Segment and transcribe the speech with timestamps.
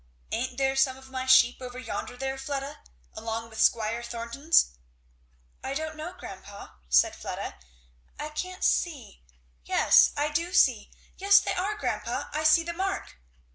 [0.31, 2.79] "Ain't there some of my sheep over yonder there, Fleda,
[3.13, 4.71] along with Squire Thornton's?"
[5.63, 7.59] "I don't know, grandpa," said Fleda,
[8.17, 9.21] "I can't see
[9.63, 13.17] yes, I do see yes, they are, grandpa; I see the mark."